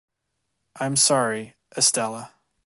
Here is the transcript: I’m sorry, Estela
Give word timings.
I’m 0.79 0.95
sorry, 0.95 1.57
Estela 1.77 2.31